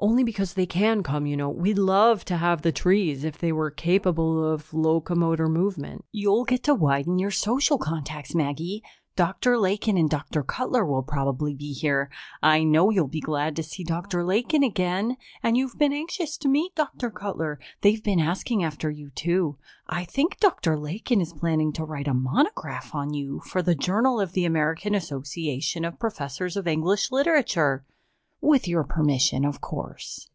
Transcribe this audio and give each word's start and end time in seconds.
Only 0.00 0.24
because 0.24 0.54
they 0.54 0.66
can 0.66 1.04
come, 1.04 1.24
you 1.24 1.36
know; 1.36 1.48
we'd 1.48 1.78
love 1.78 2.24
to 2.24 2.36
have 2.36 2.60
the 2.60 2.72
trees 2.72 3.22
if 3.22 3.38
they 3.38 3.52
were 3.52 3.70
capable 3.70 4.44
of 4.44 4.74
locomotor 4.74 5.48
movement. 5.48 6.04
You'll 6.12 6.44
get 6.44 6.64
to 6.64 6.74
widen 6.74 7.18
your 7.20 7.30
social 7.30 7.78
contacts, 7.78 8.34
Maggie. 8.34 8.82
Dr. 9.14 9.56
Lakin 9.56 9.96
and 9.96 10.10
Dr. 10.10 10.42
Cutler 10.42 10.84
will 10.84 11.04
probably 11.04 11.54
be 11.54 11.72
here; 11.72 12.10
I 12.42 12.64
know 12.64 12.90
you'll 12.90 13.06
be 13.06 13.20
glad 13.20 13.54
to 13.56 13.62
see 13.62 13.84
Dr. 13.84 14.24
Lakin 14.24 14.64
again, 14.64 15.16
and 15.44 15.56
you've 15.56 15.78
been 15.78 15.92
anxious 15.92 16.36
to 16.38 16.48
meet 16.48 16.74
Dr. 16.74 17.08
Cutler. 17.08 17.60
They've 17.82 18.02
been 18.02 18.20
asking 18.20 18.64
after 18.64 18.90
you, 18.90 19.10
too. 19.10 19.56
I 19.86 20.04
think 20.04 20.38
Dr. 20.40 20.76
Lakin 20.76 21.20
is 21.20 21.32
planning 21.32 21.72
to 21.74 21.84
write 21.84 22.08
a 22.08 22.14
monograph 22.14 22.96
on 22.96 23.14
you 23.14 23.40
for 23.46 23.62
the 23.62 23.76
Journal 23.76 24.20
of 24.20 24.32
the 24.32 24.44
American 24.44 24.94
Association 24.94 25.84
of 25.84 26.00
Professors 26.00 26.56
of 26.56 26.66
English 26.66 27.12
Literature 27.12 27.84
with 28.40 28.68
your 28.68 28.84
permission, 28.84 29.42
of 29.42 29.62
course." 29.62 30.28